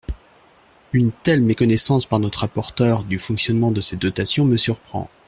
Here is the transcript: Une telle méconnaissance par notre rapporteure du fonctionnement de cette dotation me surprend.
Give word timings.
Une 0.93 1.11
telle 1.11 1.43
méconnaissance 1.43 2.07
par 2.07 2.19
notre 2.19 2.39
rapporteure 2.39 3.03
du 3.03 3.19
fonctionnement 3.19 3.69
de 3.69 3.81
cette 3.81 4.01
dotation 4.01 4.45
me 4.45 4.57
surprend. 4.57 5.11